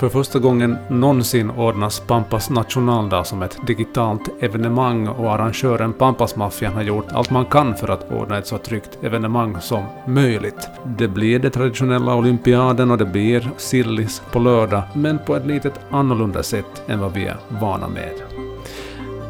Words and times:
För 0.00 0.08
första 0.08 0.38
gången 0.38 0.76
någonsin 0.88 1.50
ordnas 1.50 2.00
Pampas 2.00 2.50
nationaldag 2.50 3.24
som 3.24 3.42
ett 3.42 3.66
digitalt 3.66 4.42
evenemang 4.42 5.08
och 5.08 5.32
arrangören 5.32 5.92
Pampasmaffian 5.92 6.72
har 6.74 6.82
gjort 6.82 7.12
allt 7.12 7.30
man 7.30 7.44
kan 7.44 7.76
för 7.76 7.88
att 7.88 8.12
ordna 8.12 8.38
ett 8.38 8.46
så 8.46 8.58
tryggt 8.58 8.98
evenemang 9.02 9.60
som 9.60 9.84
möjligt. 10.06 10.68
Det 10.98 11.08
blir 11.08 11.38
den 11.38 11.50
traditionella 11.50 12.14
olympiaden 12.14 12.90
och 12.90 12.98
det 12.98 13.04
blir 13.04 13.50
sillis 13.56 14.22
på 14.32 14.38
lördag, 14.38 14.82
men 14.94 15.18
på 15.18 15.36
ett 15.36 15.46
litet 15.46 15.80
annorlunda 15.90 16.42
sätt 16.42 16.82
än 16.86 17.00
vad 17.00 17.12
vi 17.12 17.26
är 17.26 17.36
vana 17.48 17.88
med. 17.88 18.29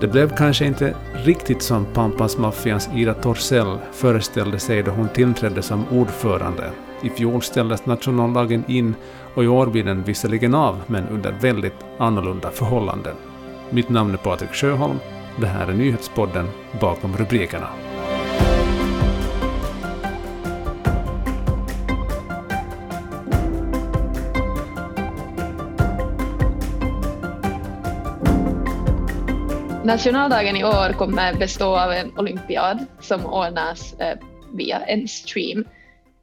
Det 0.00 0.08
blev 0.08 0.36
kanske 0.36 0.66
inte 0.66 0.94
riktigt 1.12 1.62
som 1.62 1.84
Pampasmaffians 1.84 2.88
Ida 2.94 3.14
Torssell 3.14 3.78
föreställde 3.92 4.58
sig 4.58 4.82
då 4.82 4.90
hon 4.90 5.08
tillträdde 5.08 5.62
som 5.62 5.84
ordförande. 5.88 6.70
I 7.02 7.10
fjol 7.10 7.42
ställdes 7.42 7.86
nationaldagen 7.86 8.64
in 8.68 8.94
och 9.34 9.44
i 9.44 9.46
år 9.46 9.66
blir 9.66 9.84
den 9.84 10.02
visserligen 10.02 10.54
av, 10.54 10.76
men 10.86 11.08
under 11.08 11.32
väldigt 11.32 11.84
annorlunda 11.98 12.50
förhållanden. 12.50 13.14
Mitt 13.70 13.88
namn 13.88 14.12
är 14.12 14.18
Patrik 14.18 14.52
Sjöholm. 14.52 14.98
Det 15.36 15.46
här 15.46 15.68
är 15.68 15.72
nyhetspodden 15.72 16.48
Bakom 16.80 17.16
rubrikerna. 17.16 17.68
Nationaldagen 29.84 30.56
i 30.56 30.64
år 30.64 30.92
kommer 30.92 31.34
bestå 31.34 31.76
av 31.76 31.92
en 31.92 32.18
olympiad 32.18 32.86
som 33.00 33.26
ordnas 33.26 34.00
eh, 34.00 34.18
via 34.52 34.80
en 34.80 35.08
stream. 35.08 35.64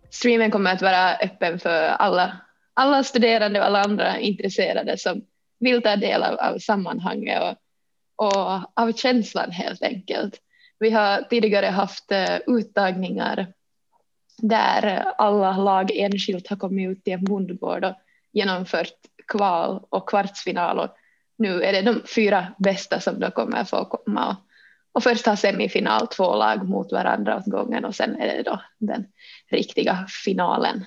Streamen 0.10 0.52
kommer 0.52 0.74
att 0.74 0.82
vara 0.82 1.16
öppen 1.16 1.60
för 1.60 1.84
alla, 1.84 2.38
alla 2.74 3.04
studerande 3.04 3.60
och 3.60 3.66
alla 3.66 3.82
andra 3.82 4.20
intresserade 4.20 4.98
som 4.98 5.22
vill 5.60 5.82
ta 5.82 5.96
del 5.96 6.24
av, 6.24 6.36
av 6.36 6.58
sammanhanget 6.58 7.42
och, 7.42 7.56
och 8.28 8.62
av 8.74 8.92
känslan 8.96 9.52
helt 9.52 9.84
enkelt. 9.84 10.40
Vi 10.80 10.90
har 10.90 11.22
tidigare 11.22 11.66
haft 11.66 12.12
eh, 12.12 12.38
uttagningar 12.48 13.48
där 14.38 15.04
alla 15.18 15.58
lag 15.58 15.92
enskilt 15.94 16.48
har 16.48 16.58
kommit 16.58 16.90
ut 16.90 17.04
till 17.04 17.14
en 17.14 17.24
bondgård 17.24 17.86
och 17.86 17.96
genomfört 18.34 18.94
kval 19.28 19.86
och 19.90 20.10
kvartsfinal 20.10 20.80
och 20.80 20.90
nu 21.38 21.64
är 21.64 21.74
det 21.74 21.82
de 21.82 22.02
fyra 22.16 22.48
bästa 22.58 23.00
som 23.00 23.20
då 23.20 23.32
kommer 23.32 23.64
få 23.64 23.86
komma 23.86 24.28
och, 24.28 24.36
och 24.92 25.04
först 25.04 25.26
ha 25.26 25.36
semifinal, 25.36 26.08
två 26.08 26.36
lag 26.36 26.70
mot 26.70 26.92
varandra 26.92 27.38
åt 27.38 27.46
gången 27.46 27.86
och 27.86 27.96
sen 27.96 28.16
är 28.16 28.28
det 28.28 28.44
då 28.44 28.62
den 28.80 29.06
riktiga 29.52 30.06
finalen. 30.26 30.86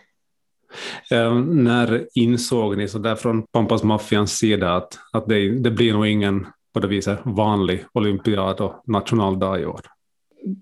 Eh, 1.11 1.35
när 1.35 2.07
insåg 2.15 2.77
ni 2.77 2.89
så 2.89 2.99
där 2.99 3.17
från 3.17 3.43
Pampas 3.43 3.83
Maffians 3.83 4.39
sida 4.39 4.77
att, 4.77 4.99
att 5.13 5.29
det, 5.29 5.59
det 5.59 5.71
blir 5.71 5.93
nog 5.93 6.07
ingen 6.07 6.47
på 6.75 6.81
det 6.81 6.89
viset 6.89 7.19
vanlig 7.25 7.85
olympiad 7.93 8.61
och 8.61 8.83
nationaldag 8.87 9.61
i 9.61 9.67
år? 9.67 9.81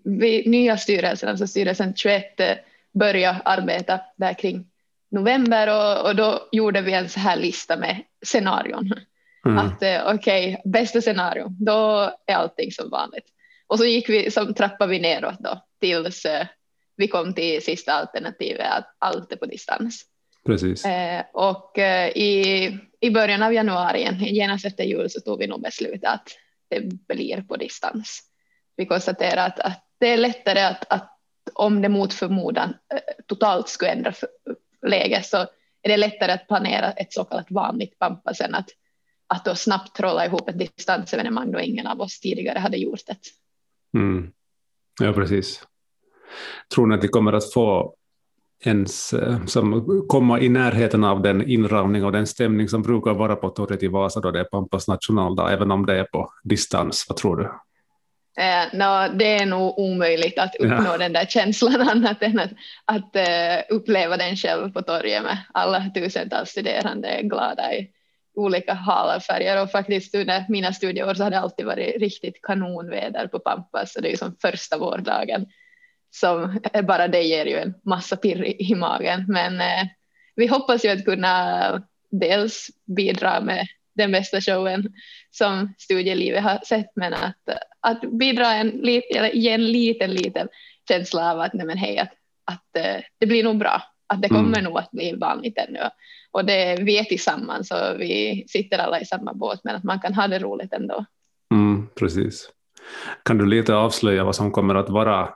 Vi 0.05 0.49
nya 0.49 0.77
styrelsen, 0.77 1.29
alltså 1.29 1.47
styrelsen 1.47 1.95
21, 1.97 2.25
började 2.95 3.41
arbeta 3.45 4.01
där 4.17 4.35
kring 4.35 4.67
november 5.11 5.69
och, 5.69 6.09
och 6.09 6.17
då 6.17 6.49
gjorde 6.53 6.81
vi 6.81 6.93
en 6.93 7.09
så 7.09 7.21
här 7.21 7.37
lista 7.37 7.77
med 7.77 8.03
scenarion. 8.27 8.93
Mm. 9.47 9.59
Att 9.59 9.83
eh, 9.83 10.15
okej, 10.15 10.49
okay, 10.49 10.71
bästa 10.71 11.01
scenario, 11.01 11.49
då 11.49 12.13
är 12.27 12.35
allting 12.35 12.73
som 12.73 12.91
vanligt. 12.91 13.25
Och 13.67 13.79
så 13.79 13.85
gick 13.85 14.09
vi, 14.09 14.31
så 14.31 14.55
trappade 14.55 14.91
vi 14.91 15.01
neråt 15.01 15.39
då 15.39 15.63
tills 15.81 16.25
eh, 16.25 16.47
vi 16.97 17.09
kom 17.09 17.35
till 17.35 17.63
sista 17.63 17.93
alternativet, 17.93 18.67
att 18.71 18.97
allt 18.99 19.33
är 19.33 19.37
på 19.37 19.47
distans. 19.47 20.05
Precis. 20.47 20.85
Eh, 20.85 21.23
och 21.33 21.79
eh, 21.79 22.09
i, 22.09 22.79
i 23.01 23.11
början 23.11 23.43
av 23.43 23.53
januari, 23.53 24.09
genast 24.21 24.67
efter 24.67 24.85
jul, 24.85 25.11
så 25.11 25.21
tog 25.21 25.39
vi 25.39 25.47
nog 25.47 25.63
beslutet 25.63 26.05
att 26.05 26.29
det 26.69 26.81
blir 27.15 27.43
på 27.43 27.57
distans. 27.57 28.23
Vi 28.77 28.87
konstaterade 28.87 29.43
att, 29.43 29.61
att 29.61 29.85
det 30.01 30.09
är 30.09 30.17
lättare 30.17 30.61
att, 30.61 30.93
att 30.93 31.19
om 31.53 31.83
det 31.83 31.89
mot 31.89 32.15
förmodan 32.15 32.75
eh, 32.95 33.01
totalt 33.27 33.69
skulle 33.69 33.91
ändra 33.91 34.13
läge 34.87 35.23
så 35.23 35.37
är 35.83 35.89
det 35.89 35.97
lättare 35.97 36.33
att 36.33 36.49
planera 36.49 36.93
ett 36.93 37.13
så 37.13 37.25
kallat 37.25 37.51
vanligt 37.51 37.99
pampa 37.99 38.35
sen 38.35 38.55
att 38.55 38.69
att 39.29 39.45
då 39.45 39.55
snabbt 39.55 39.97
trolla 39.97 40.27
ihop 40.27 40.49
ett 40.49 40.59
distansevenemang 40.59 41.53
då 41.53 41.61
ingen 41.61 41.87
av 41.87 42.01
oss 42.01 42.21
tidigare 42.21 42.59
hade 42.59 42.77
gjort 42.77 43.01
det. 43.07 43.17
Mm. 43.99 44.33
Ja, 45.01 45.13
precis. 45.13 45.63
Tror 46.75 46.87
ni 46.87 46.95
att 46.95 47.03
ni 47.03 47.09
kommer 47.09 47.33
att 47.33 47.53
få 47.53 47.95
ens 48.65 49.13
eh, 49.13 49.47
som 49.47 50.05
komma 50.09 50.41
i 50.41 50.49
närheten 50.49 51.05
av 51.05 51.23
den 51.23 51.49
inramning 51.49 52.05
och 52.05 52.13
den 52.13 52.27
stämning 52.27 52.69
som 52.69 52.83
brukar 52.83 53.15
vara 53.15 53.37
på 53.37 53.49
torget 53.49 53.83
i 53.83 53.89
Vasa 53.89 54.21
då 54.21 54.31
det 54.31 54.41
är 54.41 54.45
Pampas 54.45 54.89
nationaldag, 54.89 55.53
även 55.53 55.71
om 55.71 55.87
det 55.87 55.99
är 55.99 56.05
på 56.05 56.33
distans? 56.45 57.07
Vad 57.09 57.17
tror 57.17 57.37
du? 57.37 57.45
Eh, 58.43 58.65
no, 58.73 59.19
det 59.19 59.39
är 59.39 59.47
nog 59.47 59.79
omöjligt 59.79 60.39
att 60.39 60.57
uppnå 60.57 60.93
ja. 60.93 60.99
den 60.99 61.13
där 61.13 61.25
känslan 61.25 61.81
annat 61.89 62.23
än 62.23 62.39
att, 62.39 62.51
att 62.85 63.17
uh, 63.17 63.77
uppleva 63.77 64.17
den 64.17 64.37
själv 64.37 64.73
på 64.73 64.83
torget 64.83 65.23
med 65.23 65.39
alla 65.55 65.91
tusentals 65.95 66.51
studerande 66.51 67.21
glada 67.23 67.75
i 67.75 67.91
olika 68.39 68.75
hala 68.75 69.21
färger 69.21 69.63
och 69.63 69.71
faktiskt 69.71 70.15
under 70.15 70.47
mina 70.49 70.73
studieår 70.73 71.15
så 71.15 71.23
har 71.23 71.31
det 71.31 71.39
alltid 71.39 71.67
varit 71.67 72.01
riktigt 72.01 72.43
kanonväder 72.43 73.27
på 73.27 73.39
Pampas 73.39 73.93
så 73.93 74.01
det 74.01 74.09
är 74.09 74.11
ju 74.11 74.17
som 74.17 74.37
första 74.43 74.79
vårdagen 74.79 75.47
som 76.11 76.61
bara 76.83 77.09
det 77.09 77.23
ger 77.23 77.47
ju 77.47 77.57
en 77.59 77.75
massa 77.85 78.17
pirr 78.17 78.45
i, 78.45 78.73
i 78.73 78.75
magen. 78.75 79.25
Men 79.29 79.61
eh, 79.61 79.87
vi 80.37 80.47
hoppas 80.47 80.85
ju 80.85 80.89
att 80.89 81.05
kunna 81.05 81.83
dels 82.11 82.71
bidra 82.97 83.41
med 83.41 83.67
den 83.95 84.13
bästa 84.13 84.41
showen 84.41 84.93
som 85.31 85.75
studielivet 85.79 86.43
har 86.43 86.59
sett 86.67 86.91
men 86.97 87.15
att, 87.15 87.49
att 87.81 88.01
bidra 88.01 88.55
en, 88.55 88.69
eller 88.79 89.35
ge 89.35 89.51
en 89.51 89.67
liten 89.67 90.11
liten 90.11 90.49
känsla 90.89 91.33
av 91.33 91.41
att 91.41 91.55
nej 91.55 91.67
men 91.67 91.79
hej 91.79 91.99
att, 91.99 92.13
att 92.45 92.77
eh, 92.77 93.03
det 93.19 93.27
blir 93.27 93.45
nog 93.45 93.59
bra. 93.59 93.83
Att 94.07 94.23
det 94.23 94.29
kommer 94.29 94.59
mm. 94.59 94.65
nog 94.65 94.79
att 94.79 94.91
bli 94.91 95.13
vanligt 95.13 95.59
ännu 95.59 95.81
och 96.39 96.45
det, 96.45 96.77
vi 96.81 96.99
är 96.99 97.05
tillsammans 97.05 97.71
och 97.71 98.01
vi 98.01 98.45
sitter 98.49 98.79
alla 98.79 99.01
i 99.01 99.05
samma 99.05 99.35
båt 99.35 99.61
men 99.65 99.77
att 99.77 99.85
man 99.85 100.01
kan 100.01 100.15
ha 100.15 100.29
det 100.29 100.39
roligt 100.39 100.73
ändå. 100.73 101.05
Mm, 101.55 101.89
precis. 101.95 102.51
Kan 103.23 103.39
du 103.39 103.47
lite 103.47 103.75
avslöja 103.75 104.25
vad 104.25 104.37
som 104.37 104.53
kommer 104.53 104.75
att 104.75 104.91
vara 104.91 105.29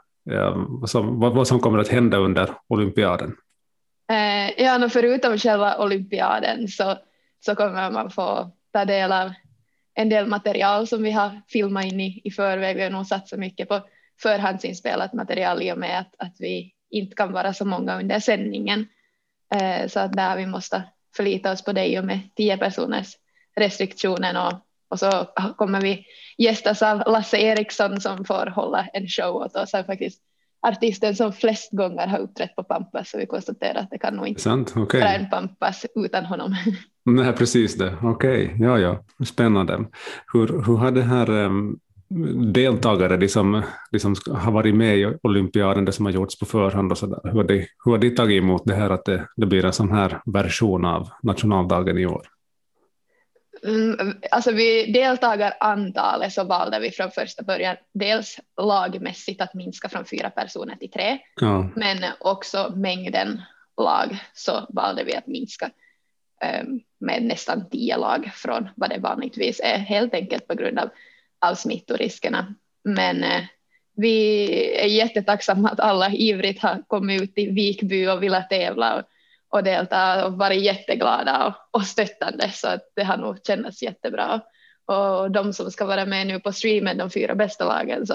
vad, 0.66 0.90
som, 0.90 1.20
vad, 1.20 1.48
som 1.48 1.60
kommer 1.60 1.78
att 1.78 1.88
hända 1.88 2.16
under 2.16 2.50
olympiaden? 2.68 3.36
Eh, 4.10 4.64
ja, 4.64 4.88
förutom 4.88 5.38
själva 5.38 5.78
olympiaden 5.78 6.68
så, 6.68 6.98
så 7.40 7.54
kommer 7.54 7.90
man 7.90 8.10
få 8.10 8.50
ta 8.72 8.84
del 8.84 9.12
av 9.12 9.32
en 9.94 10.08
del 10.08 10.26
material 10.26 10.86
som 10.86 11.02
vi 11.02 11.10
har 11.10 11.40
filmat 11.48 11.84
in 11.84 12.00
i, 12.00 12.20
i 12.24 12.30
förväg. 12.30 12.76
Vi 12.76 12.82
har 12.82 12.90
nog 12.90 13.06
satsat 13.06 13.38
mycket 13.38 13.68
på 13.68 13.80
förhandsinspelat 14.22 15.12
material 15.12 15.62
i 15.62 15.72
och 15.72 15.78
med 15.78 15.98
att, 16.00 16.14
att 16.18 16.36
vi 16.38 16.74
inte 16.90 17.16
kan 17.16 17.32
vara 17.32 17.52
så 17.52 17.64
många 17.64 17.98
under 17.98 18.20
sändningen. 18.20 18.86
Eh, 19.54 19.88
så 19.88 20.00
att 20.00 20.12
där 20.12 20.36
vi 20.36 20.46
måste 20.46 20.82
förlita 21.16 21.52
oss 21.52 21.64
på 21.64 21.72
dig 21.72 21.98
och 21.98 22.04
med 22.04 22.20
tio 22.36 22.56
personers 22.56 23.12
restriktionen 23.56 24.36
och, 24.36 24.52
och 24.88 24.98
så 24.98 25.28
kommer 25.56 25.80
vi 25.80 26.04
gästas 26.38 26.82
av 26.82 27.02
Lasse 27.06 27.38
Eriksson 27.38 28.00
som 28.00 28.24
får 28.24 28.46
hålla 28.46 28.86
en 28.92 29.08
show 29.08 29.36
åt 29.36 29.56
oss. 29.56 29.72
Han 29.72 29.84
faktiskt 29.84 30.22
artisten 30.66 31.16
som 31.16 31.32
flest 31.32 31.72
gånger 31.72 32.06
har 32.06 32.18
uppträtt 32.18 32.56
på 32.56 32.64
Pampas 32.64 33.10
så 33.10 33.18
vi 33.18 33.26
konstaterar 33.26 33.80
att 33.80 33.90
det 33.90 33.98
kan 33.98 34.14
nog 34.14 34.28
inte 34.28 34.40
Sant? 34.40 34.76
Okay. 34.76 35.00
vara 35.00 35.14
en 35.14 35.30
Pampas 35.30 35.86
utan 35.94 36.24
honom. 36.24 36.54
Nej, 37.04 37.32
precis 37.32 37.78
det. 37.78 37.96
Okej, 38.02 38.44
okay. 38.46 38.66
ja, 38.66 38.78
ja, 38.78 39.04
spännande. 39.24 39.84
Hur, 40.32 40.46
hur 40.66 40.76
har 40.76 40.90
det 40.90 41.02
här 41.02 41.30
um, 41.30 41.78
deltagare 42.52 43.16
de 43.16 43.28
som, 43.28 43.62
de 43.90 43.98
som 43.98 44.16
har 44.34 44.52
varit 44.52 44.74
med 44.74 44.98
i 44.98 45.14
olympiaden, 45.22 45.84
det 45.84 45.92
som 45.92 46.06
har 46.06 46.12
gjorts 46.12 46.38
på 46.38 46.46
förhand 46.46 46.92
och 46.92 46.98
så 46.98 47.06
där. 47.06 47.20
Hur 47.24 47.32
har 47.32 47.44
de, 47.44 47.66
hur 47.84 47.92
har 47.92 47.98
de 47.98 48.10
tagit 48.10 48.42
emot 48.42 48.62
det 48.64 48.74
här 48.74 48.90
att 48.90 49.04
det, 49.04 49.28
det 49.36 49.46
blir 49.46 49.64
en 49.64 49.72
sån 49.72 49.92
här 49.92 50.20
version 50.26 50.84
av 50.84 51.08
nationaldagen 51.22 51.98
i 51.98 52.06
år? 52.06 52.26
Mm, 53.66 54.14
alltså 54.30 54.52
vid 54.52 54.92
deltagarantalet 54.92 56.32
så 56.32 56.44
valde 56.44 56.80
vi 56.80 56.90
från 56.90 57.10
första 57.10 57.42
början 57.42 57.76
dels 57.94 58.40
lagmässigt 58.62 59.40
att 59.40 59.54
minska 59.54 59.88
från 59.88 60.04
fyra 60.04 60.30
personer 60.30 60.76
till 60.76 60.90
tre, 60.90 61.18
ja. 61.40 61.70
men 61.76 61.98
också 62.20 62.72
mängden 62.76 63.42
lag 63.76 64.18
så 64.34 64.66
valde 64.68 65.04
vi 65.04 65.16
att 65.16 65.26
minska 65.26 65.70
um, 66.64 66.80
med 67.00 67.22
nästan 67.22 67.68
tio 67.70 67.96
lag 67.96 68.30
från 68.34 68.68
vad 68.76 68.90
det 68.90 68.98
vanligtvis 68.98 69.60
är, 69.64 69.78
helt 69.78 70.14
enkelt 70.14 70.48
på 70.48 70.54
grund 70.54 70.78
av 70.78 70.88
av 71.42 71.54
smittoriskerna. 71.54 72.54
Men 72.84 73.24
eh, 73.24 73.42
vi 73.96 74.74
är 74.74 74.86
jättetacksamma 74.86 75.68
att 75.68 75.80
alla 75.80 76.10
ivrigt 76.10 76.62
har 76.62 76.82
kommit 76.86 77.22
ut 77.22 77.32
i 77.36 77.50
Vikby 77.50 78.06
och 78.06 78.22
velat 78.22 78.50
tävla 78.50 78.96
och, 78.96 79.02
och 79.48 79.64
delta 79.64 80.26
och 80.26 80.32
varit 80.32 80.62
jätteglada 80.62 81.46
och, 81.46 81.80
och 81.80 81.86
stöttande 81.86 82.50
så 82.52 82.68
att 82.68 82.82
det 82.96 83.04
har 83.04 83.16
nog 83.16 83.38
känts 83.46 83.82
jättebra. 83.82 84.40
Och 84.86 85.30
de 85.30 85.52
som 85.52 85.70
ska 85.70 85.86
vara 85.86 86.06
med 86.06 86.26
nu 86.26 86.40
på 86.40 86.52
streamen, 86.52 86.98
de 86.98 87.10
fyra 87.10 87.34
bästa 87.34 87.64
lagen, 87.64 88.06
så, 88.06 88.14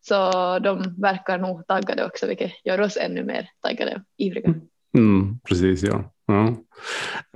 så 0.00 0.30
de 0.58 0.94
verkar 0.98 1.38
nog 1.38 1.66
taggade 1.66 2.04
också, 2.04 2.26
vilket 2.26 2.52
gör 2.64 2.80
oss 2.80 2.96
ännu 2.96 3.24
mer 3.24 3.50
taggade 3.60 3.94
och 3.94 4.02
ivriga. 4.16 4.54
Mm, 4.96 5.38
precis, 5.48 5.82
ja. 5.82 6.12
ja. 6.26 6.54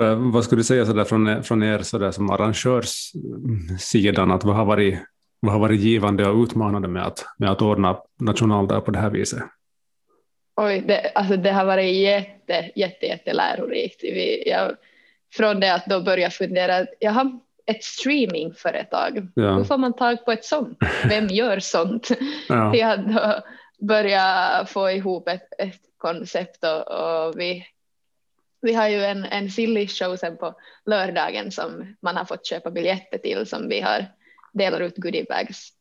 Eh, 0.04 0.32
vad 0.32 0.44
skulle 0.44 0.60
du 0.60 0.64
säga 0.64 0.86
så 0.86 0.92
där 0.92 1.04
från, 1.04 1.42
från 1.42 1.62
er 1.62 1.78
så 1.78 1.98
där 1.98 2.10
som 2.10 2.30
arrangörssidan, 2.30 4.30
att 4.30 4.44
vad 4.44 4.56
har 4.56 4.64
varit, 4.64 4.98
vad 5.44 5.52
har 5.52 5.60
varit 5.60 5.80
givande 5.80 6.28
och 6.28 6.42
utmanande 6.42 6.88
med 6.88 7.06
att, 7.06 7.24
med 7.36 7.50
att 7.50 7.62
ordna 7.62 7.98
nationaldag 8.20 8.80
på 8.80 8.90
det 8.90 8.98
här 8.98 9.10
viset? 9.10 9.42
Oj, 10.56 10.84
det, 10.86 11.12
alltså 11.14 11.36
det 11.36 11.50
har 11.50 11.64
varit 11.64 11.94
jätte, 11.94 12.70
jätte, 12.74 13.06
jätte 13.06 13.32
lärorikt. 13.32 14.02
Vi, 14.02 14.48
jag, 14.50 14.76
från 15.32 15.60
det 15.60 15.74
att 15.74 15.86
då 15.86 16.00
börja 16.00 16.30
fundera, 16.30 16.86
jaha, 17.00 17.40
ett 17.66 17.84
streamingföretag, 17.84 19.28
ja. 19.34 19.56
hur 19.56 19.64
får 19.64 19.78
man 19.78 19.92
tag 19.92 20.24
på 20.24 20.32
ett 20.32 20.44
sånt? 20.44 20.78
Vem 21.08 21.26
gör 21.30 21.58
sånt? 21.58 22.08
Ja. 22.48 22.72
Till 22.74 22.84
att 22.84 23.08
då 23.08 23.42
börja 23.86 24.64
få 24.68 24.90
ihop 24.90 25.28
ett, 25.28 25.48
ett 25.58 25.80
koncept 25.98 26.64
och, 26.64 27.26
och, 27.26 27.40
vi, 27.40 27.66
vi 28.60 28.74
har 28.74 28.88
ju 28.88 29.04
en, 29.04 29.24
en 29.24 29.50
silly 29.50 29.88
show 29.88 30.16
sen 30.16 30.36
på 30.36 30.54
lördagen 30.86 31.50
som 31.50 31.96
man 32.02 32.16
har 32.16 32.24
fått 32.24 32.46
köpa 32.46 32.70
biljetter 32.70 33.18
till 33.18 33.46
som 33.46 33.68
vi 33.68 33.80
har 33.80 34.06
delar 34.54 34.80
ut 34.80 34.96
goodiebags 34.96 35.72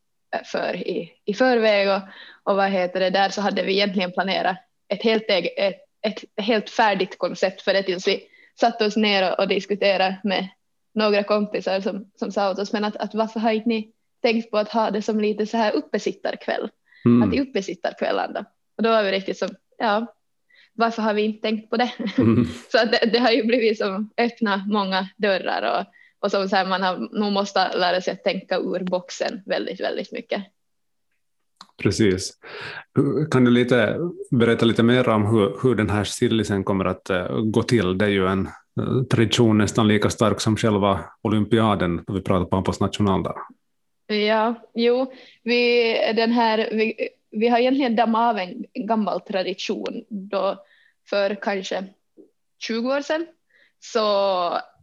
för 0.44 0.76
i, 0.76 1.12
i 1.24 1.34
förväg 1.34 1.88
och, 1.88 2.00
och 2.42 2.56
vad 2.56 2.70
heter 2.70 3.00
det 3.00 3.10
där 3.10 3.28
så 3.28 3.40
hade 3.40 3.62
vi 3.62 3.72
egentligen 3.72 4.12
planerat 4.12 4.56
ett 4.88 5.02
helt, 5.02 5.24
ett, 5.28 5.76
ett 6.02 6.24
helt 6.36 6.70
färdigt 6.70 7.18
koncept 7.18 7.62
för 7.62 7.72
det 7.72 7.82
tills 7.82 8.08
vi 8.08 8.24
satte 8.60 8.86
oss 8.86 8.96
ner 8.96 9.32
och, 9.32 9.38
och 9.38 9.48
diskuterade 9.48 10.20
med 10.24 10.48
några 10.94 11.22
kompisar 11.22 11.80
som, 11.80 12.10
som 12.14 12.32
sa 12.32 12.50
åt 12.50 12.58
oss 12.58 12.72
men 12.72 12.84
att, 12.84 12.96
att 12.96 13.14
varför 13.14 13.40
har 13.40 13.52
inte 13.52 13.68
ni 13.68 13.92
tänkt 14.22 14.50
på 14.50 14.58
att 14.58 14.72
ha 14.72 14.90
det 14.90 15.02
som 15.02 15.20
lite 15.20 15.46
så 15.46 15.56
här 15.56 15.72
uppesittarkväll 15.72 16.70
mm. 17.04 17.22
att 17.22 17.30
det 17.30 17.36
är 17.36 17.42
uppesittarkvällarna 17.42 18.44
och 18.76 18.82
då 18.82 18.90
var 18.90 19.02
vi 19.02 19.12
riktigt 19.12 19.38
som 19.38 19.48
ja 19.78 20.14
varför 20.72 21.02
har 21.02 21.14
vi 21.14 21.22
inte 21.22 21.42
tänkt 21.42 21.70
på 21.70 21.76
det 21.76 21.92
mm. 22.18 22.48
så 22.72 22.78
att 22.78 22.92
det, 22.92 23.10
det, 23.12 23.18
har 23.18 23.30
ju 23.30 23.44
blivit 23.44 23.78
som 23.78 24.10
öppna 24.16 24.64
många 24.66 25.08
dörrar 25.16 25.80
och 25.80 25.86
och 26.24 26.30
som 26.30 26.48
så 26.48 26.56
här, 26.56 26.66
man 26.66 26.82
har, 26.82 27.18
nog 27.18 27.32
måste 27.32 27.76
lära 27.76 28.00
sig 28.00 28.12
att 28.12 28.24
tänka 28.24 28.58
ur 28.58 28.84
boxen 28.84 29.42
väldigt, 29.46 29.80
väldigt 29.80 30.12
mycket. 30.12 30.42
Precis. 31.82 32.32
Kan 33.30 33.44
du 33.44 33.50
lite, 33.50 33.98
berätta 34.30 34.66
lite 34.66 34.82
mer 34.82 35.08
om 35.08 35.26
hur, 35.26 35.56
hur 35.62 35.74
den 35.74 35.90
här 35.90 36.04
sillisen 36.04 36.64
kommer 36.64 36.84
att 36.84 37.10
uh, 37.10 37.40
gå 37.40 37.62
till? 37.62 37.98
Det 37.98 38.04
är 38.04 38.08
ju 38.08 38.26
en 38.26 38.48
uh, 38.80 39.02
tradition 39.02 39.58
nästan 39.58 39.88
lika 39.88 40.10
stark 40.10 40.40
som 40.40 40.56
själva 40.56 41.00
olympiaden, 41.22 42.04
när 42.06 42.14
vi 42.14 42.20
pratar 42.20 42.44
Pampas 42.44 42.80
nationaldag. 42.80 43.36
Ja, 44.06 44.54
jo, 44.74 45.12
vi, 45.42 45.92
den 46.16 46.32
här, 46.32 46.68
vi, 46.72 47.08
vi 47.30 47.48
har 47.48 47.58
egentligen 47.58 47.96
dammat 47.96 48.34
av 48.34 48.38
en 48.38 48.64
gammal 48.74 49.20
tradition 49.20 50.04
då 50.08 50.64
för 51.10 51.34
kanske 51.42 51.84
20 52.58 52.96
år 52.96 53.00
sedan 53.00 53.26
så 53.80 54.00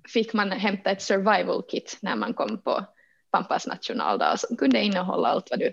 fick 0.07 0.33
man 0.33 0.51
hämta 0.51 0.91
ett 0.91 1.01
survival 1.01 1.63
kit 1.69 1.97
när 2.01 2.15
man 2.15 2.33
kom 2.33 2.61
på 2.61 2.85
Pampas 3.31 3.67
nationaldag 3.67 4.39
som 4.39 4.57
kunde 4.57 4.81
innehålla 4.81 5.27
allt 5.27 5.49
vad 5.49 5.59
du 5.59 5.71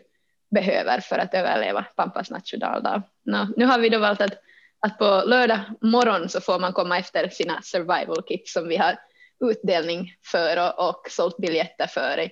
behöver 0.50 1.00
för 1.00 1.18
att 1.18 1.34
överleva 1.34 1.82
Pampas 1.82 2.30
nationaldag. 2.30 3.02
No, 3.24 3.46
nu 3.56 3.64
har 3.64 3.78
vi 3.78 3.88
då 3.88 3.98
valt 3.98 4.20
att, 4.20 4.38
att 4.80 4.98
på 4.98 5.22
lördag 5.26 5.60
morgon 5.80 6.28
så 6.28 6.40
får 6.40 6.58
man 6.58 6.72
komma 6.72 6.98
efter 6.98 7.28
sina 7.28 7.62
survival 7.62 8.22
kit 8.22 8.48
som 8.48 8.68
vi 8.68 8.76
har 8.76 8.98
utdelning 9.40 10.14
för 10.24 10.56
och, 10.56 10.88
och 10.88 11.06
sålt 11.10 11.36
biljetter 11.36 11.86
för. 11.86 12.30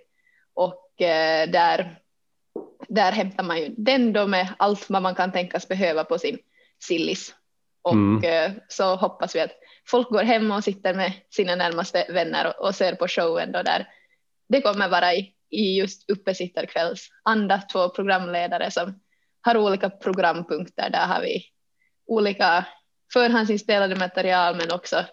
Och 0.54 1.02
eh, 1.02 1.50
där, 1.50 1.98
där 2.88 3.12
hämtar 3.12 3.44
man 3.44 3.58
ju 3.58 3.74
den 3.76 4.12
då 4.12 4.26
med 4.26 4.48
allt 4.58 4.90
vad 4.90 5.02
man 5.02 5.14
kan 5.14 5.32
tänkas 5.32 5.68
behöva 5.68 6.04
på 6.04 6.18
sin 6.18 6.38
sillis. 6.84 7.34
Och 7.82 7.92
mm. 7.92 8.24
eh, 8.24 8.52
så 8.68 8.96
hoppas 8.96 9.36
vi 9.36 9.40
att 9.40 9.52
folk 9.88 10.08
går 10.08 10.22
hem 10.22 10.50
och 10.50 10.64
sitter 10.64 10.94
med 10.94 11.12
sina 11.30 11.54
närmaste 11.54 12.06
vänner 12.08 12.46
och, 12.46 12.66
och 12.66 12.74
ser 12.74 12.94
på 12.94 13.08
showen 13.08 13.52
då 13.52 13.62
där 13.62 13.88
det 14.48 14.60
kommer 14.60 14.88
vara 14.88 15.14
i, 15.14 15.32
i 15.50 15.78
just 15.78 16.10
uppesittarkvälls 16.10 17.08
anda 17.22 17.62
två 17.72 17.88
programledare 17.88 18.70
som 18.70 19.00
har 19.40 19.56
olika 19.56 19.90
programpunkter. 19.90 20.90
Där 20.90 21.06
har 21.06 21.20
vi 21.20 21.44
olika 22.06 22.66
förhandsinspelade 23.12 23.96
material 23.96 24.56
men 24.56 24.72
också, 24.72 25.04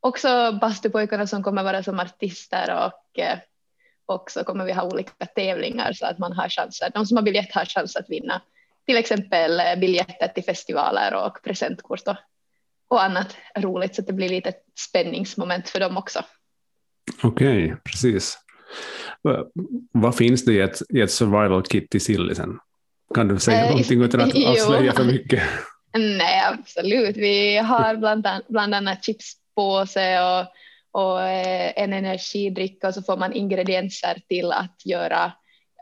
också 0.00 0.58
bastupojkarna 0.60 1.26
som 1.26 1.42
kommer 1.42 1.62
vara 1.62 1.82
som 1.82 2.00
artister 2.00 2.86
och 2.86 3.18
eh, 3.18 3.38
också 4.06 4.44
kommer 4.44 4.64
vi 4.64 4.72
ha 4.72 4.82
olika 4.82 5.26
tävlingar 5.26 5.92
så 5.92 6.06
att 6.06 6.18
man 6.18 6.32
har 6.32 6.48
chanser. 6.48 6.90
De 6.94 7.06
som 7.06 7.16
har 7.16 7.24
biljett 7.24 7.54
har 7.54 7.64
chans 7.64 7.96
att 7.96 8.10
vinna 8.10 8.42
till 8.86 8.96
exempel 8.96 9.60
eh, 9.60 9.76
biljetter 9.76 10.28
till 10.28 10.44
festivaler 10.44 11.26
och 11.26 11.42
presentkort 11.42 12.08
och 12.08 12.16
och 12.88 13.04
annat 13.04 13.36
roligt 13.58 13.94
så 13.94 14.00
att 14.00 14.06
det 14.06 14.12
blir 14.12 14.28
lite 14.28 14.52
spänningsmoment 14.88 15.68
för 15.68 15.80
dem 15.80 15.96
också. 15.96 16.24
Okej, 17.22 17.64
okay, 17.64 17.76
precis. 17.84 18.38
Vad 19.92 20.16
finns 20.16 20.44
det 20.44 20.52
i 20.52 20.60
ett, 20.60 20.82
i 20.88 21.00
ett 21.00 21.10
survival 21.10 21.62
kit 21.62 21.94
i 21.94 22.00
Sillisen? 22.00 22.58
Kan 23.14 23.28
du 23.28 23.38
säga 23.38 23.64
äh, 23.64 23.70
någonting 23.70 24.02
utan 24.02 24.20
att 24.20 24.34
avslöja 24.46 24.92
för 24.92 25.04
mycket? 25.04 25.42
Nej, 25.92 26.42
absolut. 26.44 27.16
Vi 27.16 27.56
har 27.56 27.96
bland, 27.96 28.26
an 28.26 28.42
bland 28.48 28.74
annat 28.74 29.04
chipspåse 29.04 30.20
och, 30.20 30.46
och 31.02 31.22
eh, 31.22 31.72
en 31.76 31.92
energidricka 31.92 32.88
och 32.88 32.94
så 32.94 33.02
får 33.02 33.16
man 33.16 33.32
ingredienser 33.32 34.22
till 34.28 34.52
att 34.52 34.86
göra 34.86 35.32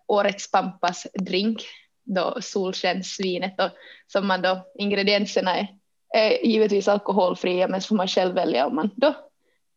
årets 0.07 0.51
Pampas 0.51 1.07
drink, 1.15 1.63
då 2.05 2.39
solskenssvinet 2.41 3.61
och 3.61 3.71
som 4.07 4.27
man 4.27 4.43
då 4.43 4.67
ingredienserna 4.79 5.59
är 5.59 5.69
är 6.13 6.47
givetvis 6.47 6.89
alkoholfria 6.89 7.69
men 7.69 7.81
så 7.81 7.89
får 7.89 7.97
man 7.97 8.09
själv 8.09 8.35
välja 8.35 8.67
om 8.67 8.75
man 8.75 8.91
då 8.97 9.15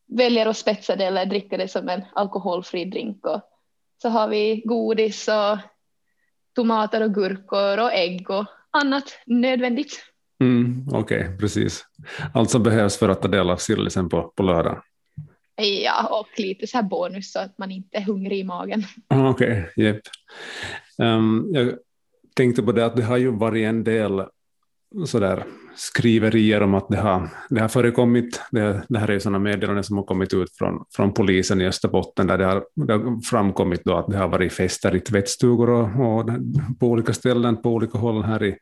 väljer 0.07 0.45
att 0.45 0.57
spetsa 0.57 0.95
det 0.95 1.05
eller 1.05 1.25
dricka 1.25 1.57
det 1.57 1.67
som 1.67 1.89
en 1.89 2.01
alkoholfri 2.13 2.85
drink. 2.85 3.25
Och 3.25 3.41
så 4.01 4.09
har 4.09 4.27
vi 4.27 4.61
godis 4.65 5.27
och 5.27 5.57
tomater 6.55 7.03
och 7.03 7.13
gurkor 7.13 7.79
och 7.79 7.93
ägg 7.93 8.29
och 8.29 8.45
annat 8.71 9.03
nödvändigt. 9.25 10.03
Mm, 10.39 10.87
Okej, 10.91 11.19
okay, 11.19 11.37
precis. 11.37 11.85
Allt 12.33 12.49
som 12.49 12.63
behövs 12.63 12.97
för 12.97 13.09
att 13.09 13.21
ta 13.21 13.27
del 13.27 13.49
av 13.49 13.57
sillisen 13.57 14.09
på, 14.09 14.21
på 14.21 14.43
lördag. 14.43 14.81
Ja, 15.55 16.19
och 16.19 16.39
lite 16.39 16.67
så 16.67 16.77
här 16.77 16.83
bonus 16.83 17.31
så 17.31 17.39
att 17.39 17.57
man 17.57 17.71
inte 17.71 17.97
är 17.97 18.01
hungrig 18.01 18.39
i 18.39 18.43
magen. 18.43 18.83
Okej, 19.07 19.61
okay, 19.61 19.85
yep. 19.85 20.01
Um, 20.97 21.49
jag 21.53 21.73
tänkte 22.35 22.63
på 22.63 22.71
det 22.71 22.85
att 22.85 22.95
det 22.95 23.03
har 23.03 23.17
ju 23.17 23.31
varit 23.31 23.65
en 23.65 23.83
del 23.83 24.23
sådär 25.05 25.43
skriverier 25.75 26.61
om 26.63 26.73
att 26.73 26.89
det 26.89 26.97
har, 26.97 27.29
det 27.49 27.61
har 27.61 27.67
förekommit, 27.67 28.41
det, 28.51 28.81
det 28.89 28.99
här 28.99 29.11
är 29.11 29.19
sådana 29.19 29.39
meddelanden 29.39 29.83
som 29.83 29.97
har 29.97 30.03
kommit 30.03 30.33
ut 30.33 30.57
från, 30.57 30.85
från 30.95 31.13
polisen 31.13 31.61
i 31.61 31.67
Österbotten, 31.67 32.27
där 32.27 32.37
det 32.37 32.45
har, 32.45 32.63
det 32.75 32.93
har 32.93 33.21
framkommit 33.21 33.81
då 33.83 33.97
att 33.97 34.07
det 34.07 34.17
har 34.17 34.27
varit 34.27 34.53
fester 34.53 34.95
i 34.95 34.99
tvättstugor 34.99 35.69
och, 35.69 36.19
och 36.19 36.29
på 36.79 36.87
olika 36.87 37.13
ställen, 37.13 37.61
på 37.61 37.69
olika 37.69 37.97
håll 37.97 38.23
här 38.23 38.43
i, 38.43 38.57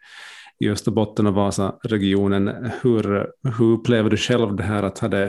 i 0.59 0.69
Österbotten 0.69 1.27
och 1.27 1.33
Vasa-regionen. 1.33 2.71
Hur, 2.81 3.27
hur 3.57 3.73
upplever 3.73 4.09
du 4.09 4.17
själv 4.17 4.55
det 4.55 4.63
här 4.63 4.83
att 4.83 4.99
hade, 4.99 5.25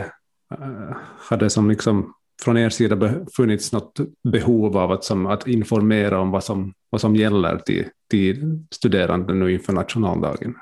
eh, 0.54 0.96
hade 1.18 1.50
som 1.50 1.70
liksom 1.70 2.14
från 2.42 2.56
er 2.56 2.68
sida 2.68 3.14
funnits 3.36 3.72
något 3.72 4.00
behov 4.28 4.76
av 4.76 4.92
att, 4.92 5.04
som, 5.04 5.26
att 5.26 5.46
informera 5.46 6.20
om 6.20 6.30
vad 6.30 6.44
som, 6.44 6.72
vad 6.90 7.00
som 7.00 7.16
gäller 7.16 7.58
till, 7.58 7.84
till 8.10 8.64
studerande 8.70 9.34
nu 9.34 9.52
inför 9.52 9.72
nationaldagen? 9.72 10.54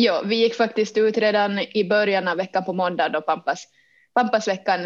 Ja, 0.00 0.22
vi 0.24 0.36
gick 0.36 0.54
faktiskt 0.54 0.98
ut 0.98 1.18
redan 1.18 1.58
i 1.58 1.84
början 1.84 2.28
av 2.28 2.36
veckan 2.36 2.64
på 2.64 2.72
måndag 2.72 3.08
då 3.08 3.20
Pampas, 3.20 3.64
Pampasveckan 4.14 4.80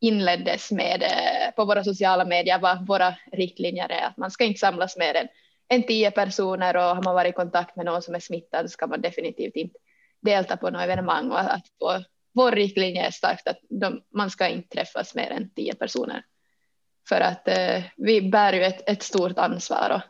inleddes 0.00 0.72
med 0.72 1.02
eh, 1.02 1.54
på 1.56 1.64
våra 1.64 1.84
sociala 1.84 2.24
medier 2.24 2.58
vad 2.58 2.86
våra 2.86 3.14
riktlinjer 3.32 3.88
är 3.88 4.06
att 4.06 4.16
man 4.16 4.30
ska 4.30 4.44
inte 4.44 4.60
samlas 4.60 4.96
mer 4.96 5.14
än, 5.14 5.28
än 5.68 5.82
tio 5.82 6.10
personer 6.10 6.76
och 6.76 6.82
har 6.82 7.02
man 7.02 7.14
varit 7.14 7.30
i 7.30 7.32
kontakt 7.32 7.76
med 7.76 7.86
någon 7.86 8.02
som 8.02 8.14
är 8.14 8.20
smittad 8.20 8.70
ska 8.70 8.86
man 8.86 9.00
definitivt 9.00 9.56
inte 9.56 9.78
delta 10.20 10.56
på 10.56 10.70
något 10.70 10.82
evenemang 10.82 11.30
och 11.30 11.40
att 11.40 11.66
vår, 11.80 12.04
vår 12.34 12.52
riktlinje 12.52 13.06
är 13.06 13.10
starkt 13.10 13.48
att 13.48 13.58
de, 13.68 14.02
man 14.14 14.30
ska 14.30 14.48
inte 14.48 14.68
träffas 14.68 15.14
mer 15.14 15.30
än 15.30 15.50
tio 15.50 15.74
personer. 15.74 16.24
För 17.08 17.20
att 17.20 17.48
eh, 17.48 17.82
vi 17.96 18.22
bär 18.22 18.52
ju 18.52 18.62
ett, 18.62 18.90
ett 18.90 19.02
stort 19.02 19.38
ansvar 19.38 19.90
och, 19.90 20.02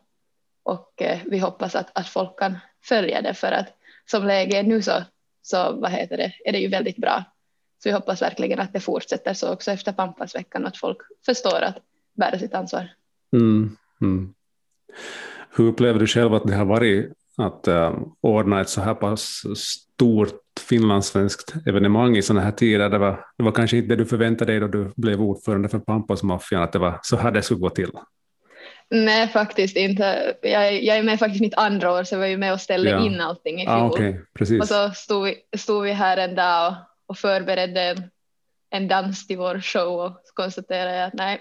och 0.73 1.02
eh, 1.02 1.19
vi 1.25 1.38
hoppas 1.38 1.75
att, 1.75 1.99
att 1.99 2.09
folk 2.09 2.38
kan 2.38 2.59
följa 2.85 3.23
det 3.23 3.35
för 3.35 3.52
att 3.52 3.77
som 4.10 4.26
läget 4.26 4.54
är 4.54 4.62
nu 4.62 4.82
så, 4.82 5.02
så 5.42 5.72
vad 5.72 5.90
heter 5.90 6.16
det, 6.16 6.32
är 6.44 6.52
det 6.52 6.58
ju 6.58 6.68
väldigt 6.68 6.96
bra. 6.96 7.24
Så 7.82 7.88
vi 7.88 7.92
hoppas 7.92 8.22
verkligen 8.22 8.60
att 8.60 8.72
det 8.72 8.80
fortsätter 8.80 9.34
så 9.34 9.52
också 9.52 9.70
efter 9.70 9.92
Pampasveckan, 9.92 10.66
att 10.66 10.76
folk 10.76 10.98
förstår 11.26 11.60
att 11.62 11.76
bära 12.16 12.38
sitt 12.38 12.54
ansvar. 12.54 12.90
Mm, 13.32 13.76
mm. 14.00 14.34
Hur 15.56 15.68
upplever 15.68 16.00
du 16.00 16.06
själv 16.06 16.34
att 16.34 16.46
det 16.46 16.54
har 16.54 16.64
varit 16.64 17.12
att 17.36 17.68
äh, 17.68 17.98
ordna 18.20 18.60
ett 18.60 18.68
så 18.68 18.80
här 18.80 18.94
pass 18.94 19.42
stort 19.56 20.40
finlandssvenskt 20.60 21.54
evenemang 21.66 22.16
i 22.16 22.22
sådana 22.22 22.44
här 22.44 22.52
tider? 22.52 22.90
Det 22.90 22.98
var, 22.98 23.26
det 23.36 23.44
var 23.44 23.52
kanske 23.52 23.76
inte 23.76 23.88
det 23.88 23.96
du 23.96 24.06
förväntade 24.06 24.52
dig 24.52 24.60
då 24.60 24.68
du 24.68 24.92
blev 24.96 25.20
ordförande 25.20 25.68
för 25.68 25.78
Pampasmaffian, 25.78 26.62
att 26.62 26.72
det 26.72 26.78
var 26.78 26.98
så 27.02 27.16
här 27.16 27.30
det 27.30 27.42
skulle 27.42 27.60
gå 27.60 27.70
till? 27.70 27.90
Nej, 28.90 29.28
faktiskt 29.28 29.76
inte. 29.76 30.35
Jag, 30.42 30.83
jag 30.83 30.97
är 30.97 31.02
med 31.02 31.18
faktiskt 31.18 31.40
mitt 31.40 31.54
andra 31.54 31.92
år 31.92 32.04
så 32.04 32.14
jag 32.14 32.21
var 32.21 32.26
ju 32.26 32.37
med 32.37 32.52
och 32.52 32.61
ställde 32.61 32.90
ja. 32.90 33.07
in 33.07 33.21
allting 33.21 33.61
i 33.61 33.64
fjol. 33.64 33.75
Ah, 33.75 33.87
okay. 33.87 34.14
Precis. 34.35 34.61
Och 34.61 34.68
så 34.68 34.90
stod 34.90 35.25
vi, 35.25 35.59
stod 35.59 35.85
vi 35.85 35.92
här 35.92 36.16
en 36.16 36.35
dag 36.35 36.68
och, 36.68 36.76
och 37.07 37.18
förberedde 37.18 37.83
en, 37.83 38.11
en 38.71 38.88
dans 38.88 39.26
till 39.26 39.38
vår 39.38 39.61
show 39.61 40.00
och 40.00 40.23
konstaterade 40.35 41.04
att 41.04 41.14
nej, 41.14 41.40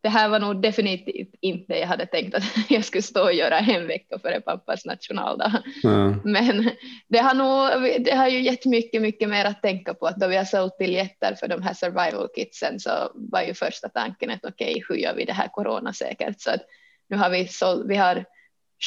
det 0.00 0.08
här 0.08 0.28
var 0.28 0.38
nog 0.38 0.62
definitivt 0.62 1.34
inte 1.40 1.72
det 1.72 1.78
jag 1.78 1.86
hade 1.86 2.06
tänkt 2.06 2.34
att 2.34 2.42
jag 2.68 2.84
skulle 2.84 3.02
stå 3.02 3.22
och 3.22 3.32
göra 3.32 3.58
en 3.58 3.86
vecka 3.86 4.18
före 4.18 4.40
pappas 4.40 4.84
nationaldag. 4.84 5.62
Mm. 5.84 6.20
Men 6.24 6.70
det 7.08 7.18
har, 7.18 7.34
nog, 7.34 8.02
det 8.04 8.14
har 8.14 8.28
ju 8.28 8.40
gett 8.40 8.64
mycket, 8.64 9.02
mycket 9.02 9.28
mer 9.28 9.44
att 9.44 9.62
tänka 9.62 9.94
på. 9.94 10.06
Att 10.06 10.16
då 10.16 10.26
vi 10.26 10.36
har 10.36 10.44
sålt 10.44 10.78
biljetter 10.78 11.34
för 11.34 11.48
de 11.48 11.62
här 11.62 11.74
survival 11.74 12.28
kitsen 12.36 12.80
så 12.80 12.90
var 13.14 13.42
ju 13.42 13.54
första 13.54 13.88
tanken 13.88 14.30
att 14.30 14.44
okej, 14.44 14.70
okay, 14.70 14.82
hur 14.88 14.96
gör 14.96 15.14
vi 15.14 15.24
det 15.24 15.32
här 15.32 15.48
coronasäkert? 15.48 16.40
Så 16.40 16.50
att 16.50 16.62
nu 17.08 17.16
har 17.16 17.30
vi 17.30 17.48
sålt, 17.48 17.86
vi 17.86 17.96
har 17.96 18.24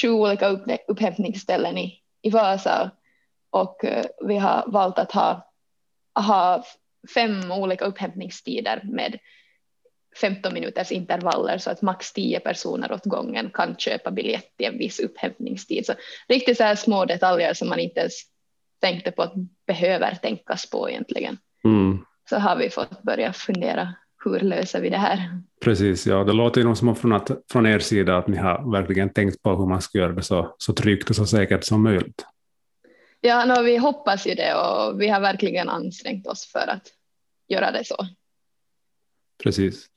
sju 0.01 0.09
olika 0.09 0.47
upp, 0.47 0.63
upphämtningsställen 0.87 1.77
i, 1.77 1.99
i 2.21 2.29
Vasa 2.29 2.91
och 3.49 3.83
uh, 3.83 4.27
vi 4.27 4.37
har 4.37 4.63
valt 4.67 4.99
att 4.99 5.11
ha, 5.11 5.51
ha 6.15 6.63
fem 7.13 7.51
olika 7.51 7.85
upphämtningstider 7.85 8.81
med 8.83 9.19
15 10.17 10.53
minuters 10.53 10.91
intervaller 10.91 11.57
så 11.57 11.71
att 11.71 11.81
max 11.81 12.13
10 12.13 12.39
personer 12.39 12.91
åt 12.91 13.05
gången 13.05 13.49
kan 13.53 13.75
köpa 13.77 14.11
biljett 14.11 14.53
i 14.57 14.65
en 14.65 14.77
viss 14.77 14.99
upphämtningstid. 14.99 15.85
Så 15.85 15.93
riktigt 16.27 16.57
så 16.57 16.63
här 16.63 16.75
små 16.75 17.05
detaljer 17.05 17.53
som 17.53 17.69
man 17.69 17.79
inte 17.79 17.99
ens 17.99 18.13
tänkte 18.81 19.11
på 19.11 19.21
att 19.21 19.33
behöver 19.67 20.15
tänkas 20.15 20.69
på 20.69 20.89
egentligen. 20.89 21.37
Mm. 21.63 22.05
Så 22.29 22.37
har 22.37 22.55
vi 22.55 22.69
fått 22.69 23.01
börja 23.01 23.33
fundera 23.33 23.93
hur 24.23 24.39
löser 24.39 24.81
vi 24.81 24.89
det 24.89 24.97
här? 24.97 25.41
Precis, 25.61 26.07
ja, 26.07 26.23
det 26.23 26.33
låter 26.33 26.61
ju 26.61 26.75
som 26.75 26.95
från, 26.95 27.13
att, 27.13 27.31
från 27.51 27.67
er 27.67 27.79
sida 27.79 28.17
att 28.17 28.27
ni 28.27 28.37
har 28.37 28.71
verkligen 28.71 29.13
tänkt 29.13 29.41
på 29.41 29.55
hur 29.55 29.65
man 29.65 29.81
ska 29.81 29.97
göra 29.97 30.11
det 30.11 30.23
så, 30.23 30.55
så 30.57 30.73
tryggt 30.73 31.09
och 31.09 31.15
så 31.15 31.25
säkert 31.25 31.63
som 31.63 31.83
möjligt. 31.83 32.25
Ja, 33.21 33.45
no, 33.45 33.61
vi 33.61 33.77
hoppas 33.77 34.27
ju 34.27 34.35
det 34.35 34.55
och 34.55 35.01
vi 35.01 35.07
har 35.07 35.21
verkligen 35.21 35.69
ansträngt 35.69 36.27
oss 36.27 36.51
för 36.51 36.67
att 36.67 36.87
göra 37.47 37.71
det 37.71 37.85
så. 37.85 37.95
Precis. 39.43 39.87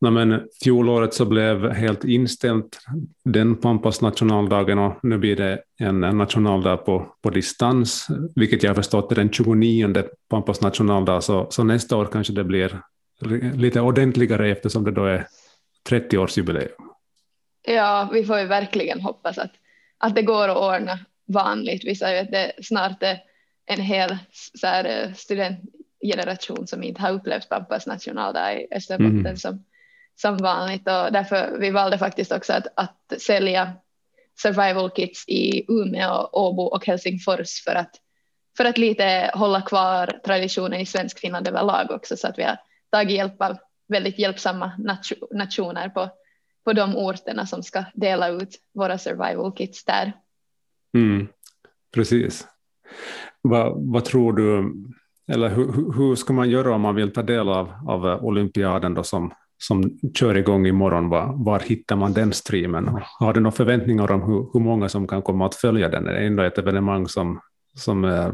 Nej, 0.00 0.12
men 0.12 0.48
fjolåret 0.64 1.14
så 1.14 1.24
blev 1.24 1.70
helt 1.70 2.04
inställt 2.04 2.78
den 3.24 3.56
Pampas 3.56 4.00
nationaldagen 4.00 4.78
och 4.78 4.98
nu 5.02 5.18
blir 5.18 5.36
det 5.36 5.62
en 5.78 6.00
nationaldag 6.00 6.76
på, 6.76 7.14
på 7.22 7.30
distans, 7.30 8.06
vilket 8.34 8.62
jag 8.62 8.70
har 8.70 8.74
förstått 8.74 9.12
är 9.12 9.16
den 9.16 9.32
29 9.32 10.04
Pampas 10.30 10.60
nationaldag, 10.60 11.20
så, 11.20 11.46
så 11.50 11.64
nästa 11.64 11.96
år 11.96 12.06
kanske 12.12 12.32
det 12.32 12.44
blir 12.44 12.80
lite 13.54 13.80
ordentligare 13.80 14.50
eftersom 14.50 14.84
det 14.84 14.90
då 14.90 15.04
är 15.04 15.26
30-årsjubileum. 15.88 16.68
Ja, 17.62 18.10
vi 18.12 18.24
får 18.24 18.38
ju 18.38 18.46
verkligen 18.46 19.00
hoppas 19.00 19.38
att, 19.38 19.52
att 19.98 20.14
det 20.14 20.22
går 20.22 20.48
att 20.48 20.56
ordna 20.56 20.98
vanligt. 21.26 21.84
Vi 21.84 21.94
säger 21.94 22.22
att 22.22 22.30
det 22.30 22.52
snart 22.62 23.02
är 23.02 23.18
en 23.66 23.80
hel 23.80 24.18
så 24.54 24.66
här, 24.66 25.12
student, 25.16 25.60
studentgeneration 26.00 26.66
som 26.66 26.82
inte 26.82 27.02
har 27.02 27.12
upplevt 27.12 27.48
pappas 27.48 27.86
nationaldag 27.86 28.60
i 28.60 28.66
Österbotten 28.70 29.20
mm. 29.20 29.36
som, 29.36 29.64
som 30.16 30.36
vanligt 30.36 30.88
och 30.88 31.12
därför 31.12 31.58
vi 31.58 31.70
valde 31.70 31.98
faktiskt 31.98 32.32
också 32.32 32.52
att, 32.52 32.66
att 32.74 33.20
sälja 33.20 33.72
survival 34.42 34.90
kits 34.90 35.24
i 35.28 35.64
Umeå, 35.68 36.28
Åbo 36.32 36.62
och 36.62 36.86
Helsingfors 36.86 37.64
för 37.64 37.74
att, 37.74 37.96
för 38.56 38.64
att 38.64 38.78
lite 38.78 39.30
hålla 39.34 39.62
kvar 39.62 40.20
traditionen 40.24 40.80
i 40.80 40.86
svensk 40.86 41.18
Finland 41.18 41.48
överlag 41.48 41.90
också 41.90 42.16
så 42.16 42.28
att 42.28 42.38
vi 42.38 42.42
har 42.42 42.56
tagit 42.90 43.16
hjälp 43.16 43.42
av 43.42 43.56
väldigt 43.88 44.18
hjälpsamma 44.18 44.72
nationer 45.30 45.88
på, 45.88 46.08
på 46.64 46.72
de 46.72 46.96
orterna 46.96 47.46
som 47.46 47.62
ska 47.62 47.84
dela 47.94 48.28
ut 48.28 48.56
våra 48.74 48.98
survival 48.98 49.52
kits 49.52 49.84
där. 49.84 50.12
Mm, 50.94 51.28
precis. 51.94 52.46
Vad, 53.42 53.92
vad 53.92 54.04
tror 54.04 54.32
du, 54.32 54.74
eller 55.30 55.48
hur, 55.48 55.92
hur 55.92 56.16
ska 56.16 56.32
man 56.32 56.50
göra 56.50 56.74
om 56.74 56.80
man 56.80 56.94
vill 56.94 57.12
ta 57.12 57.22
del 57.22 57.48
av, 57.48 57.72
av 57.86 58.08
eh, 58.08 58.24
olympiaden 58.24 58.94
då 58.94 59.02
som, 59.02 59.32
som 59.58 59.98
kör 60.14 60.36
igång 60.36 60.66
imorgon? 60.66 61.08
Var, 61.08 61.44
var 61.44 61.60
hittar 61.60 61.96
man 61.96 62.12
den 62.12 62.32
streamen? 62.32 63.00
Har 63.18 63.32
du 63.32 63.40
några 63.40 63.56
förväntningar 63.56 64.12
om 64.12 64.22
hur, 64.22 64.50
hur 64.52 64.60
många 64.60 64.88
som 64.88 65.08
kan 65.08 65.22
komma 65.22 65.46
att 65.46 65.54
följa 65.54 65.88
den? 65.88 66.04
Det 66.04 66.10
är 66.10 66.26
ändå 66.26 66.42
ett 66.42 66.58
evenemang 66.58 67.08
som, 67.08 67.40
som 67.76 68.04
äh, 68.04 68.32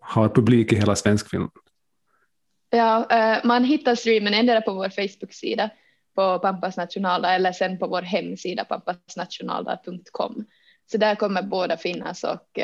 har 0.00 0.28
publik 0.28 0.72
i 0.72 0.76
hela 0.76 0.96
Svenskfinland. 0.96 1.50
Ja, 2.70 3.06
äh, 3.10 3.38
man 3.44 3.64
hittar 3.64 3.94
streamen 3.94 4.34
endera 4.34 4.60
på 4.60 4.74
vår 4.74 4.88
Facebook-sida 4.88 5.70
på 6.14 6.38
Pampas 6.38 6.76
nationaldag 6.76 7.34
eller 7.34 7.52
sen 7.52 7.78
på 7.78 7.86
vår 7.86 8.02
hemsida 8.02 8.64
pampasnationaldag.com. 8.64 10.44
Så 10.92 10.98
där 10.98 11.14
kommer 11.14 11.42
båda 11.42 11.76
finnas 11.76 12.24
och, 12.24 12.58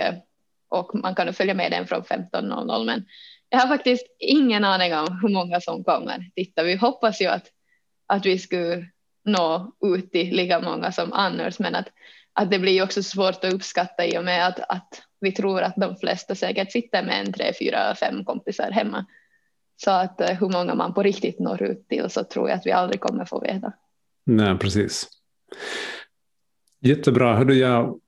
och 0.68 0.94
man 0.94 1.14
kan 1.14 1.34
följa 1.34 1.54
med 1.54 1.70
den 1.70 1.86
från 1.86 2.02
15.00. 2.02 2.84
Men 2.86 3.04
jag 3.52 3.58
har 3.58 3.68
faktiskt 3.68 4.06
ingen 4.18 4.64
aning 4.64 4.94
om 4.94 5.18
hur 5.22 5.28
många 5.28 5.60
som 5.60 5.84
kommer 5.84 6.30
titta. 6.34 6.62
Vi 6.62 6.76
hoppas 6.76 7.20
ju 7.20 7.26
att, 7.26 7.46
att 8.06 8.26
vi 8.26 8.38
skulle 8.38 8.86
nå 9.24 9.72
ut 9.84 10.12
till 10.12 10.36
lika 10.36 10.60
många 10.60 10.92
som 10.92 11.12
annars, 11.12 11.58
men 11.58 11.74
att, 11.74 11.86
att 12.32 12.50
det 12.50 12.58
blir 12.58 12.82
också 12.82 13.02
svårt 13.02 13.44
att 13.44 13.52
uppskatta 13.52 14.06
i 14.06 14.18
och 14.18 14.24
med 14.24 14.46
att, 14.46 14.60
att 14.68 15.02
vi 15.20 15.32
tror 15.32 15.62
att 15.62 15.76
de 15.76 15.96
flesta 15.96 16.34
säkert 16.34 16.72
sitter 16.72 17.02
med 17.02 17.26
en 17.26 17.32
tre, 17.32 17.52
fyra, 17.58 17.94
fem 17.94 18.24
kompisar 18.24 18.70
hemma. 18.70 19.06
Så 19.76 19.90
att 19.90 20.20
eh, 20.20 20.28
hur 20.28 20.48
många 20.48 20.74
man 20.74 20.94
på 20.94 21.02
riktigt 21.02 21.38
når 21.38 21.62
ut 21.62 21.88
till 21.88 22.10
så 22.10 22.24
tror 22.24 22.48
jag 22.48 22.58
att 22.58 22.66
vi 22.66 22.72
aldrig 22.72 23.00
kommer 23.00 23.24
få 23.24 23.40
veta. 23.40 23.72
Nej, 24.24 24.58
precis. 24.58 25.08
Jättebra. 26.80 27.36
Hördu, 27.36 27.54
jag 27.54 28.00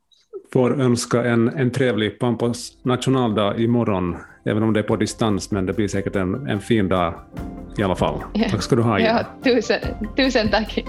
får 0.53 0.81
önska 0.81 1.25
en, 1.25 1.49
en 1.49 1.71
trevlig 1.71 2.19
Pampas 2.19 2.85
nationaldag 2.85 3.59
imorgon, 3.59 4.17
även 4.45 4.63
om 4.63 4.73
det 4.73 4.81
är 4.81 4.85
på 4.85 4.97
distans, 4.97 5.51
men 5.51 5.67
det 5.67 5.73
blir 5.73 5.89
säkert 5.89 6.17
en, 6.17 6.47
en 6.47 6.61
fin 6.61 6.89
dag 6.89 7.15
i 7.79 7.83
alla 7.83 7.97
fall. 7.97 8.23
Ja. 8.33 8.49
Tack 8.51 8.63
ska 8.63 8.77
du 8.77 8.83
ha. 8.83 9.01
Ja, 9.01 9.21
tusen, 9.45 9.81
tusen 10.17 10.49
tack. 10.51 10.85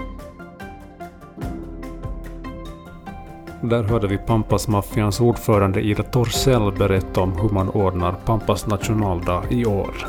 Där 3.60 3.82
hörde 3.82 4.06
vi 4.06 4.18
Pampas-maffians 4.18 5.20
ordförande 5.20 5.80
Ida 5.80 6.02
Torssell 6.02 6.72
berätta 6.72 7.20
om 7.20 7.32
hur 7.32 7.48
man 7.48 7.68
ordnar 7.68 8.12
Pampas 8.12 8.66
nationaldag 8.66 9.42
i 9.50 9.66
år. 9.66 10.06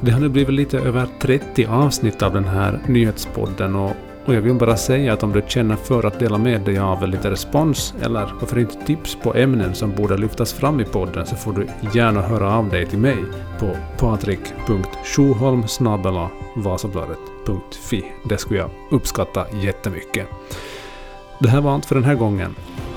Det 0.00 0.10
har 0.10 0.20
nu 0.20 0.28
blivit 0.28 0.54
lite 0.54 0.78
över 0.78 1.06
30 1.20 1.66
avsnitt 1.66 2.22
av 2.22 2.32
den 2.32 2.44
här 2.44 2.80
nyhetspodden 2.86 3.74
och 3.74 3.92
och 4.26 4.34
jag 4.34 4.40
vill 4.40 4.54
bara 4.54 4.76
säga 4.76 5.12
att 5.12 5.22
om 5.22 5.32
du 5.32 5.42
känner 5.48 5.76
för 5.76 6.06
att 6.06 6.18
dela 6.18 6.38
med 6.38 6.60
dig 6.60 6.78
av 6.78 7.08
lite 7.08 7.30
respons 7.30 7.94
eller 8.02 8.30
varför 8.40 8.58
inte 8.58 8.86
tips 8.86 9.16
på 9.22 9.34
ämnen 9.34 9.74
som 9.74 9.92
borde 9.92 10.16
lyftas 10.16 10.52
fram 10.52 10.80
i 10.80 10.84
podden 10.84 11.26
så 11.26 11.36
får 11.36 11.52
du 11.52 11.68
gärna 11.94 12.22
höra 12.22 12.56
av 12.56 12.68
dig 12.68 12.86
till 12.86 12.98
mig 12.98 13.16
på 13.58 13.76
patrik.sjoholm 13.98 15.64
vasabladet.fi. 16.56 18.04
Det 18.28 18.38
skulle 18.38 18.60
jag 18.60 18.70
uppskatta 18.90 19.46
jättemycket. 19.52 20.28
Det 21.38 21.48
här 21.48 21.60
var 21.60 21.74
allt 21.74 21.86
för 21.86 21.94
den 21.94 22.04
här 22.04 22.14
gången. 22.14 22.54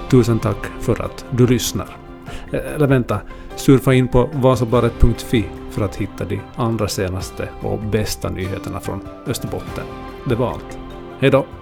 Tusen 0.09 0.39
tack 0.39 0.65
för 0.81 1.01
att 1.01 1.25
du 1.31 1.47
lyssnar. 1.47 1.97
Eh, 2.51 2.75
eller 2.75 2.87
vänta, 2.87 3.19
surfa 3.55 3.93
in 3.93 4.07
på 4.07 4.29
vasabladet.fi 4.33 5.45
för 5.71 5.85
att 5.85 5.95
hitta 5.95 6.25
de 6.25 6.41
andra 6.55 6.87
senaste 6.87 7.49
och 7.61 7.79
bästa 7.79 8.29
nyheterna 8.29 8.79
från 8.79 9.01
Österbotten. 9.27 9.83
Det 10.29 10.35
var 10.35 10.47
allt. 10.49 10.86
Hej 11.19 11.31
då! 11.31 11.56